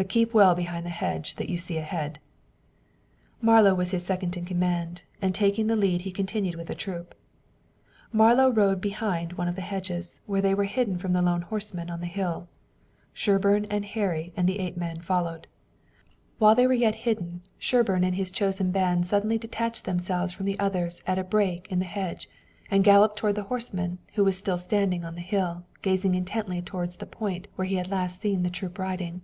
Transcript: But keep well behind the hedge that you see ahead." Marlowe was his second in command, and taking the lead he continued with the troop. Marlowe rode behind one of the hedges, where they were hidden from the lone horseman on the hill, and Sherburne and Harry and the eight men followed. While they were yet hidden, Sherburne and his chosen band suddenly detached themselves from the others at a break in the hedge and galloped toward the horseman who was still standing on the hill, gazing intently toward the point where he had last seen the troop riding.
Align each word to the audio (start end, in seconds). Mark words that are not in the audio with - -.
But 0.00 0.08
keep 0.08 0.32
well 0.32 0.54
behind 0.54 0.86
the 0.86 0.90
hedge 0.90 1.34
that 1.34 1.48
you 1.48 1.56
see 1.56 1.76
ahead." 1.76 2.20
Marlowe 3.40 3.74
was 3.74 3.90
his 3.90 4.06
second 4.06 4.36
in 4.36 4.44
command, 4.44 5.02
and 5.20 5.34
taking 5.34 5.66
the 5.66 5.74
lead 5.74 6.02
he 6.02 6.12
continued 6.12 6.54
with 6.54 6.68
the 6.68 6.74
troop. 6.76 7.16
Marlowe 8.12 8.48
rode 8.48 8.80
behind 8.80 9.32
one 9.32 9.48
of 9.48 9.56
the 9.56 9.60
hedges, 9.60 10.20
where 10.24 10.40
they 10.40 10.54
were 10.54 10.66
hidden 10.70 10.98
from 10.98 11.14
the 11.14 11.20
lone 11.20 11.42
horseman 11.42 11.90
on 11.90 11.98
the 11.98 12.06
hill, 12.06 12.36
and 12.36 12.46
Sherburne 13.12 13.64
and 13.64 13.84
Harry 13.86 14.32
and 14.36 14.48
the 14.48 14.60
eight 14.60 14.76
men 14.76 15.00
followed. 15.00 15.48
While 16.38 16.54
they 16.54 16.68
were 16.68 16.74
yet 16.74 16.94
hidden, 16.94 17.42
Sherburne 17.58 18.04
and 18.04 18.14
his 18.14 18.30
chosen 18.30 18.70
band 18.70 19.04
suddenly 19.04 19.36
detached 19.36 19.84
themselves 19.84 20.32
from 20.32 20.46
the 20.46 20.60
others 20.60 21.02
at 21.08 21.18
a 21.18 21.24
break 21.24 21.66
in 21.72 21.80
the 21.80 21.84
hedge 21.86 22.28
and 22.70 22.84
galloped 22.84 23.16
toward 23.18 23.34
the 23.34 23.42
horseman 23.50 23.98
who 24.14 24.22
was 24.22 24.38
still 24.38 24.58
standing 24.58 25.04
on 25.04 25.16
the 25.16 25.22
hill, 25.22 25.64
gazing 25.82 26.14
intently 26.14 26.62
toward 26.62 26.90
the 26.90 27.04
point 27.04 27.48
where 27.56 27.66
he 27.66 27.74
had 27.74 27.90
last 27.90 28.20
seen 28.20 28.44
the 28.44 28.50
troop 28.50 28.78
riding. 28.78 29.22